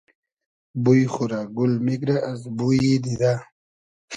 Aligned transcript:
بوی 0.83 1.01
خو 1.13 1.23
رۂ 1.31 1.39
گول 1.55 1.73
میگرۂ 1.85 2.17
از 2.31 2.41
بویی 2.57 2.93
دیدۂ 3.03 3.33